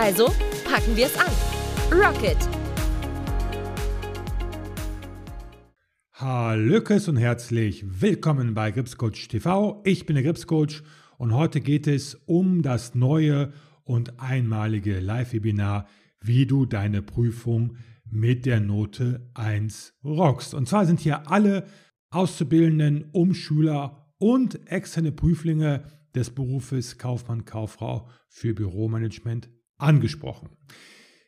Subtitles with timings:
[0.00, 0.26] Also
[0.64, 1.26] packen wir es an.
[1.90, 2.36] Rocket!
[6.12, 9.82] Hallöckes und herzlich willkommen bei Gripscoach TV.
[9.84, 10.84] Ich bin der Gripscoach
[11.16, 13.52] und heute geht es um das neue
[13.82, 15.88] und einmalige Live-Webinar
[16.20, 17.76] wie du deine Prüfung
[18.08, 20.54] mit der Note 1 rockst.
[20.54, 21.66] Und zwar sind hier alle
[22.10, 25.82] Auszubildenden, Umschüler und externe Prüflinge
[26.14, 30.50] des Berufes Kaufmann, Kauffrau für Büromanagement angesprochen.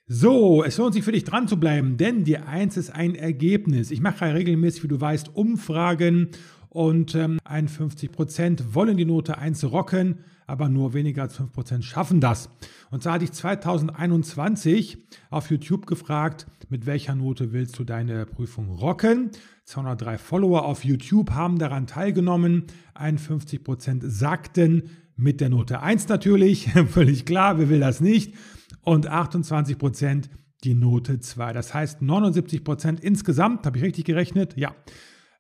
[0.06, 3.92] So, es lohnt sich für dich dran zu bleiben, denn die 1 ist ein Ergebnis.
[3.92, 6.30] Ich mache regelmäßig, wie du weißt, Umfragen
[6.68, 11.84] und ähm, 51 Prozent wollen die Note 1 rocken, aber nur weniger als 5 Prozent
[11.84, 12.50] schaffen das.
[12.90, 14.98] Und zwar hatte ich 2021
[15.30, 19.30] auf YouTube gefragt, mit welcher Note willst du deine Prüfung rocken?
[19.64, 22.64] 203 Follower auf YouTube haben daran teilgenommen.
[22.94, 24.90] 51 Prozent sagten
[25.20, 28.34] mit der Note 1 natürlich, völlig klar, wer will das nicht?
[28.82, 30.30] Und 28 Prozent
[30.64, 31.52] die Note 2.
[31.52, 34.56] Das heißt 79 Prozent insgesamt, habe ich richtig gerechnet?
[34.56, 34.74] Ja.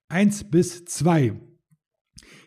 [0.08, 1.34] 1 bis 2.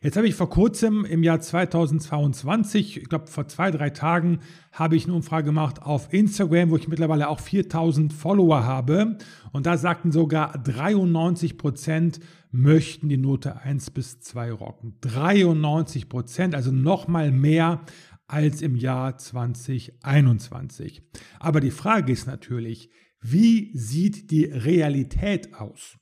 [0.02, 4.40] Jetzt habe ich vor kurzem im Jahr 2022, ich glaube vor zwei, drei Tagen,
[4.74, 9.18] habe ich eine Umfrage gemacht auf Instagram, wo ich mittlerweile auch 4000 Follower habe.
[9.54, 12.20] Und da sagten sogar 93 Prozent
[12.54, 14.98] möchten die Note 1 bis 2 rocken.
[15.02, 17.84] 93 Prozent, also nochmal mehr
[18.28, 21.02] als im Jahr 2021.
[21.40, 25.98] Aber die Frage ist natürlich, wie sieht die Realität aus?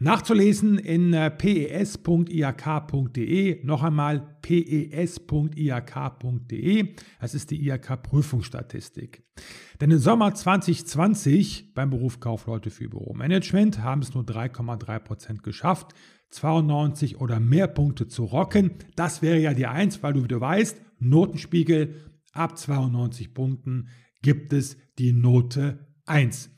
[0.00, 1.96] Nachzulesen in äh, pes.iak.de,
[3.64, 4.94] noch einmal pes.iak.de,
[7.20, 9.24] das ist die IAK-Prüfungsstatistik.
[9.80, 15.94] Denn im Sommer 2020 beim Beruf Kaufleute für Büromanagement haben es nur 3,3 Prozent geschafft,
[16.30, 18.74] 92 oder mehr Punkte zu rocken.
[18.94, 21.96] Das wäre ja die 1, weil du, wie du weißt, Notenspiegel
[22.32, 23.88] ab 92 Punkten
[24.22, 26.50] gibt es die Note 1.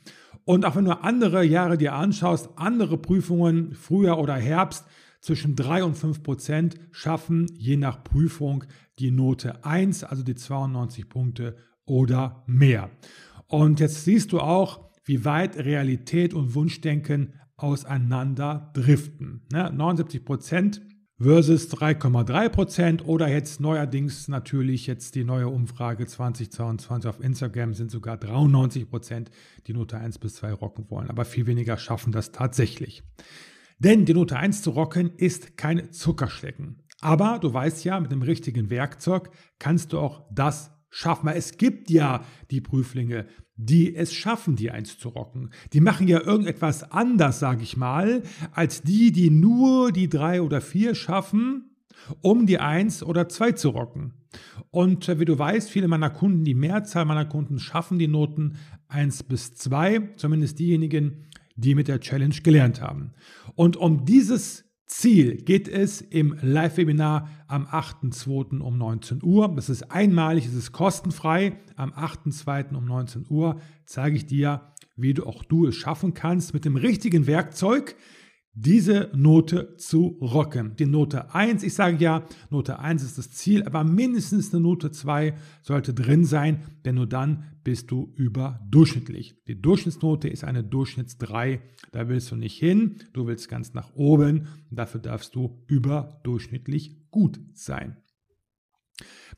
[0.45, 4.85] Und auch wenn du andere Jahre dir anschaust, andere Prüfungen, Frühjahr oder Herbst,
[5.21, 8.63] zwischen 3 und 5 Prozent schaffen je nach Prüfung
[8.97, 12.89] die Note 1, also die 92 Punkte oder mehr.
[13.47, 19.45] Und jetzt siehst du auch, wie weit Realität und Wunschdenken auseinander driften.
[19.51, 20.81] 79 Prozent
[21.21, 27.91] versus 3,3 Prozent oder jetzt neuerdings natürlich jetzt die neue Umfrage 2022 auf Instagram sind
[27.91, 29.29] sogar 93 Prozent,
[29.67, 33.03] die Note 1 bis 2 rocken wollen, aber viel weniger schaffen das tatsächlich.
[33.77, 36.83] Denn die Note 1 zu rocken ist kein Zuckerschlecken.
[37.01, 39.29] Aber du weißt ja, mit dem richtigen Werkzeug
[39.59, 41.29] kannst du auch das schaffen.
[41.29, 43.25] Es gibt ja die Prüflinge,
[43.55, 45.49] die es schaffen, die eins zu rocken.
[45.73, 48.21] Die machen ja irgendetwas anders, sage ich mal,
[48.51, 51.71] als die, die nur die drei oder vier schaffen,
[52.21, 54.13] um die eins oder zwei zu rocken.
[54.69, 58.57] Und äh, wie du weißt, viele meiner Kunden, die Mehrzahl meiner Kunden schaffen die Noten
[58.87, 63.13] eins bis zwei, zumindest diejenigen, die mit der Challenge gelernt haben.
[63.55, 68.59] Und um dieses Ziel geht es im Live-Webinar am 8.2.
[68.59, 69.47] um 19 Uhr.
[69.55, 71.53] Das ist einmalig, es ist kostenfrei.
[71.77, 72.75] Am 8.2.
[72.75, 76.75] um 19 Uhr zeige ich dir, wie du auch du es schaffen kannst, mit dem
[76.75, 77.95] richtigen Werkzeug
[78.53, 80.75] diese Note zu rocken.
[80.75, 84.91] Die Note 1, ich sage ja, Note 1 ist das Ziel, aber mindestens eine Note
[84.91, 89.35] 2 sollte drin sein, denn nur dann bist du überdurchschnittlich.
[89.47, 93.93] Die Durchschnittsnote ist eine Durchschnitts 3, da willst du nicht hin, du willst ganz nach
[93.95, 97.97] oben, dafür darfst du überdurchschnittlich gut sein.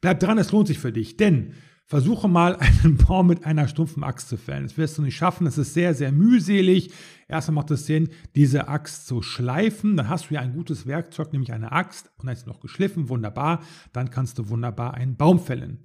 [0.02, 1.54] Bleib dran, es lohnt sich für dich, denn
[1.86, 4.64] Versuche mal einen Baum mit einer stumpfen Axt zu fällen.
[4.64, 5.46] Das wirst du nicht schaffen.
[5.46, 6.92] Das ist sehr, sehr mühselig.
[7.28, 9.98] Erstmal macht es Sinn, diese Axt zu schleifen.
[9.98, 12.12] Dann hast du ja ein gutes Werkzeug, nämlich eine Axt.
[12.18, 13.10] Und dann ist sie noch geschliffen.
[13.10, 13.62] Wunderbar.
[13.92, 15.80] Dann kannst du wunderbar einen Baum fällen.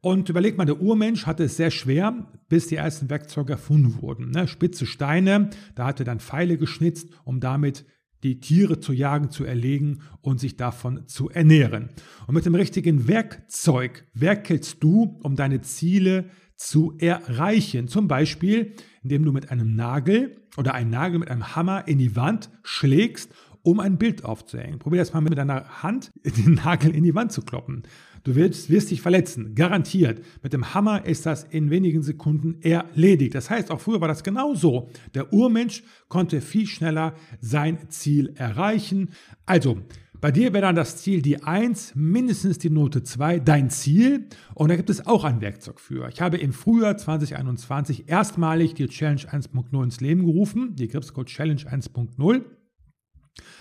[0.00, 4.30] Und überleg mal, der Urmensch hatte es sehr schwer, bis die ersten Werkzeuge erfunden wurden.
[4.30, 4.46] Ne?
[4.46, 7.84] Spitze Steine, da hat er dann Pfeile geschnitzt, um damit
[8.26, 11.90] die Tiere zu jagen, zu erlegen und sich davon zu ernähren.
[12.26, 17.86] Und mit dem richtigen Werkzeug werkelst du, um deine Ziele zu erreichen.
[17.86, 22.16] Zum Beispiel, indem du mit einem Nagel oder einen Nagel mit einem Hammer in die
[22.16, 23.32] Wand schlägst
[23.66, 24.78] um ein Bild aufzuhängen.
[24.78, 27.82] Probier das mal mit deiner Hand den Nagel in die Wand zu kloppen.
[28.22, 30.22] Du wirst, wirst dich verletzen, garantiert.
[30.42, 33.34] Mit dem Hammer ist das in wenigen Sekunden erledigt.
[33.34, 34.88] Das heißt, auch früher war das genauso.
[35.14, 39.10] Der Urmensch konnte viel schneller sein Ziel erreichen.
[39.46, 39.78] Also,
[40.20, 44.28] bei dir wäre dann das Ziel die 1, mindestens die Note 2, dein Ziel.
[44.54, 46.08] Und da gibt es auch ein Werkzeug für.
[46.08, 51.62] Ich habe im Frühjahr 2021 erstmalig die Challenge 1.0 ins Leben gerufen, die Gripscode Challenge
[51.62, 52.44] 1.0.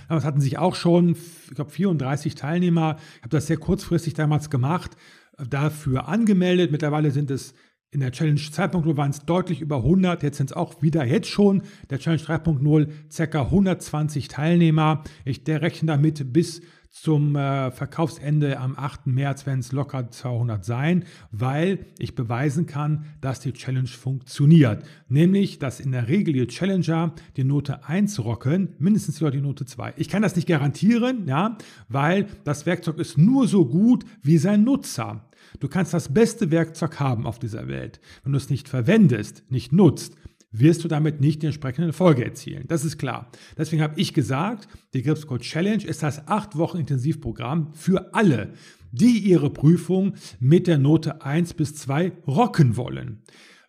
[0.08, 1.16] Damals hatten sich auch schon,
[1.48, 2.98] ich glaube, 34 Teilnehmer.
[3.18, 4.92] Ich habe das sehr kurzfristig damals gemacht,
[5.38, 6.72] dafür angemeldet.
[6.72, 7.54] Mittlerweile sind es
[7.96, 11.30] in der Challenge 2.0 waren es deutlich über 100, jetzt sind es auch wieder jetzt
[11.30, 13.42] schon der Challenge 3.0 ca.
[13.42, 15.04] 120 Teilnehmer.
[15.24, 16.62] Ich rechne damit bis
[16.96, 19.08] zum äh, Verkaufsende am 8.
[19.08, 24.84] März werden es locker 200 sein, weil ich beweisen kann, dass die Challenge funktioniert.
[25.10, 29.66] Nämlich, dass in der Regel die Challenger die Note 1 rocken, mindestens sogar die Note
[29.66, 29.96] 2.
[29.98, 31.58] Ich kann das nicht garantieren, ja,
[31.90, 35.30] weil das Werkzeug ist nur so gut wie sein Nutzer.
[35.60, 38.00] Du kannst das beste Werkzeug haben auf dieser Welt.
[38.24, 40.16] Wenn du es nicht verwendest, nicht nutzt,
[40.60, 42.66] wirst du damit nicht die entsprechenden Erfolge erzielen.
[42.68, 43.32] Das ist klar.
[43.58, 48.54] Deswegen habe ich gesagt, die Gripscode Challenge ist das 8 Wochen Intensivprogramm für alle,
[48.92, 53.22] die ihre Prüfung mit der Note 1 bis 2 rocken wollen.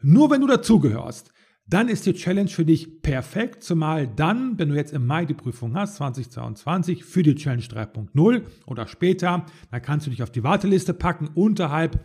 [0.03, 1.33] Nur wenn du dazugehörst,
[1.69, 5.35] dann ist die Challenge für dich perfekt, zumal dann, wenn du jetzt im Mai die
[5.35, 10.44] Prüfung hast, 2022, für die Challenge 3.0 oder später, dann kannst du dich auf die
[10.44, 11.99] Warteliste packen unterhalb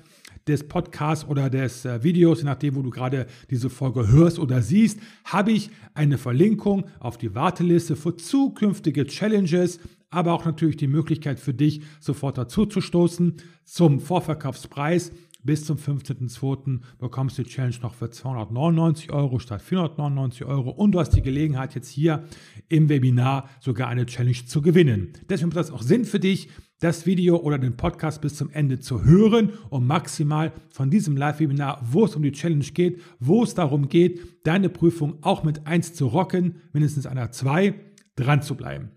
[0.48, 4.62] des Podcasts oder des äh, Videos, je nachdem, wo du gerade diese Folge hörst oder
[4.62, 9.80] siehst, habe ich eine Verlinkung auf die Warteliste für zukünftige Challenges,
[10.10, 15.12] aber auch natürlich die Möglichkeit für dich, sofort dazu zu stoßen zum Vorverkaufspreis.
[15.44, 16.82] Bis zum 15.02.
[17.00, 21.24] bekommst du die Challenge noch für 299 Euro statt 499 Euro und du hast die
[21.24, 22.26] Gelegenheit, jetzt hier
[22.70, 25.14] im Webinar sogar eine Challenge zu gewinnen.
[25.30, 26.50] Deswegen macht das auch Sinn für dich,
[26.80, 31.82] das Video oder den Podcast bis zum Ende zu hören, um maximal von diesem Live-Webinar,
[31.92, 35.96] wo es um die Challenge geht, wo es darum geht, deine Prüfung auch mit 1
[35.96, 37.74] zu rocken, mindestens einer 2,
[38.16, 38.92] dran zu bleiben.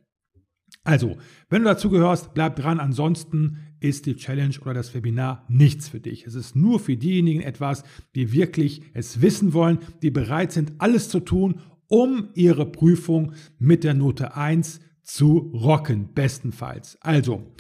[0.83, 1.17] Also,
[1.49, 2.79] wenn du dazu gehörst, bleib dran.
[2.79, 6.27] Ansonsten ist die Challenge oder das Webinar nichts für dich.
[6.27, 7.85] Es ist nur für diejenigen etwas,
[8.15, 13.85] die wirklich es wissen wollen, die bereit sind, alles zu tun, um ihre Prüfung mit
[13.85, 16.97] der Note 1 zu rocken, bestenfalls.
[17.03, 17.53] Also,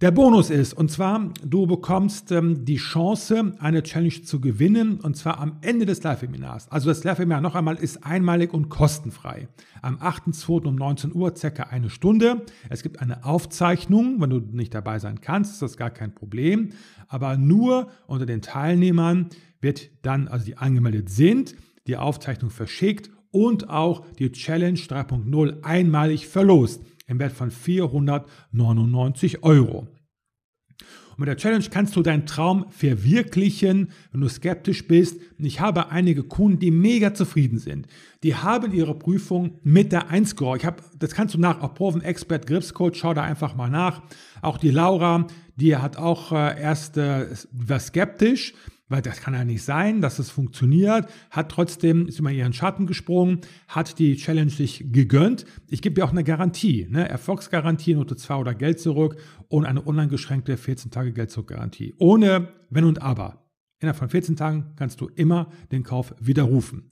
[0.00, 5.14] der Bonus ist, und zwar, du bekommst ähm, die Chance, eine Challenge zu gewinnen, und
[5.14, 6.72] zwar am Ende des Live-Webinars.
[6.72, 9.48] Also das Live-Webinar noch einmal ist einmalig und kostenfrei.
[9.82, 10.66] Am 8.2.
[10.66, 12.46] um 19 Uhr, circa eine Stunde.
[12.70, 16.70] Es gibt eine Aufzeichnung, wenn du nicht dabei sein kannst, ist das gar kein Problem.
[17.08, 19.28] Aber nur unter den Teilnehmern
[19.60, 21.54] wird dann, also die angemeldet sind,
[21.86, 29.88] die Aufzeichnung verschickt und auch die Challenge 3.0 einmalig verlost im Wert von 499 Euro.
[31.10, 35.20] Und mit der Challenge kannst du deinen Traum verwirklichen, wenn du skeptisch bist.
[35.38, 37.88] Ich habe einige Kunden, die mega zufrieden sind.
[38.22, 40.56] Die haben ihre Prüfung mit der 1 Score.
[40.56, 43.68] Ich habe, das kannst du nach auf Proven Expert Grips Coach, schau da einfach mal
[43.68, 44.02] nach.
[44.40, 48.54] Auch die Laura, die hat auch äh, erst äh, war skeptisch,
[48.90, 52.86] weil das kann ja nicht sein, dass es funktioniert, hat trotzdem, ist über ihren Schatten
[52.86, 55.46] gesprungen, hat die Challenge sich gegönnt.
[55.68, 57.08] Ich gebe dir auch eine Garantie, ne?
[57.08, 59.16] Erfolgsgarantie, Note 2 oder Geld zurück
[59.48, 61.94] und eine uneingeschränkte 14 Tage Geld zurück Garantie.
[61.98, 63.46] Ohne Wenn und Aber.
[63.78, 66.90] Innerhalb von 14 Tagen kannst du immer den Kauf widerrufen.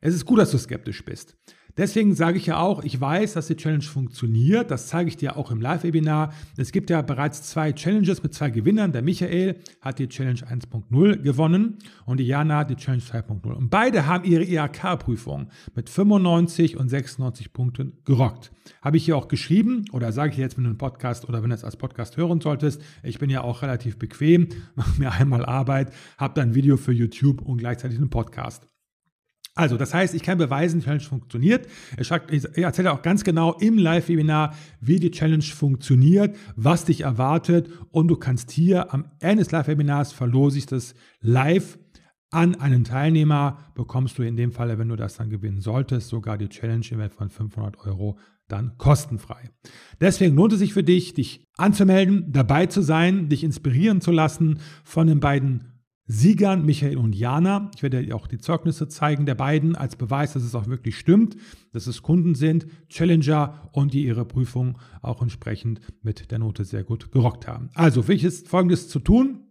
[0.00, 1.36] Es ist gut, dass du skeptisch bist.
[1.76, 4.70] Deswegen sage ich ja auch, ich weiß, dass die Challenge funktioniert.
[4.70, 6.32] Das zeige ich dir auch im Live-Webinar.
[6.56, 8.92] Es gibt ja bereits zwei Challenges mit zwei Gewinnern.
[8.92, 13.52] Der Michael hat die Challenge 1.0 gewonnen und die Jana die Challenge 2.0.
[13.52, 18.52] Und beide haben ihre IHK-Prüfung mit 95 und 96 Punkten gerockt.
[18.80, 21.56] Habe ich hier auch geschrieben oder sage ich jetzt, du einen Podcast oder wenn du
[21.56, 22.80] es als Podcast hören solltest.
[23.02, 26.92] Ich bin ja auch relativ bequem, mache mir einmal Arbeit, habe dann ein Video für
[26.92, 28.66] YouTube und gleichzeitig einen Podcast.
[29.56, 31.66] Also, das heißt, ich kann beweisen, die Challenge funktioniert.
[31.98, 38.08] Ich erzähle auch ganz genau im Live-Webinar, wie die Challenge funktioniert, was dich erwartet und
[38.08, 41.78] du kannst hier am Ende des Live-Webinars verlose ich das live
[42.30, 46.36] an einen Teilnehmer, bekommst du in dem Falle, wenn du das dann gewinnen solltest, sogar
[46.36, 49.50] die Challenge im Wert von 500 Euro dann kostenfrei.
[50.00, 54.60] Deswegen lohnt es sich für dich, dich anzumelden, dabei zu sein, dich inspirieren zu lassen
[54.84, 55.75] von den beiden
[56.08, 57.70] Siegern, Michael und Jana.
[57.74, 60.96] Ich werde dir auch die Zeugnisse zeigen der beiden als Beweis, dass es auch wirklich
[60.96, 61.36] stimmt,
[61.72, 66.84] dass es Kunden sind, Challenger und die ihre Prüfung auch entsprechend mit der Note sehr
[66.84, 67.70] gut gerockt haben.
[67.74, 69.45] Also, für dich ist Folgendes zu tun.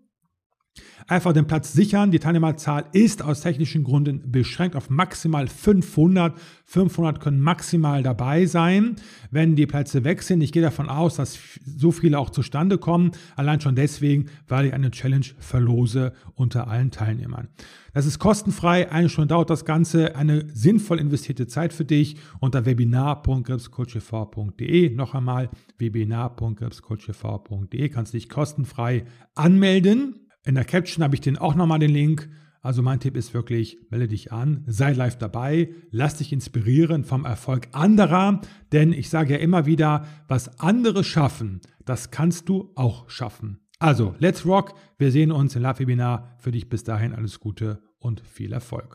[1.08, 2.10] Einfach den Platz sichern.
[2.10, 6.34] Die Teilnehmerzahl ist aus technischen Gründen beschränkt auf maximal 500.
[6.65, 8.96] 500 können maximal dabei sein,
[9.29, 10.41] wenn die Plätze weg sind.
[10.41, 13.12] Ich gehe davon aus, dass so viele auch zustande kommen.
[13.36, 17.50] Allein schon deswegen, weil ich eine Challenge verlose unter allen Teilnehmern.
[17.94, 18.91] Das ist kostenfrei.
[18.91, 20.15] Eine Stunde dauert das Ganze.
[20.15, 24.89] Eine sinnvoll investierte Zeit für dich unter webinar.gripscoachtv.de.
[24.89, 27.89] Noch einmal webinar.gripscoachtv.de.
[27.89, 29.05] Kannst dich kostenfrei
[29.36, 30.25] anmelden.
[30.46, 32.30] In der Caption habe ich den auch nochmal den Link.
[32.62, 37.25] Also mein Tipp ist wirklich, melde dich an, sei live dabei, lass dich inspirieren vom
[37.25, 43.10] Erfolg anderer, denn ich sage ja immer wieder, was andere schaffen, das kannst du auch
[43.10, 43.60] schaffen.
[43.80, 46.38] Also, let's rock, wir sehen uns im Live-Webinar.
[46.40, 48.94] Für dich bis dahin alles Gute und viel Erfolg.